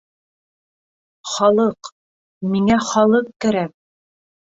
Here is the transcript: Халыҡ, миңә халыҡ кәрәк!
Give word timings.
Халыҡ, 1.35 1.93
миңә 2.57 2.83
халыҡ 2.91 3.33
кәрәк! 3.47 3.79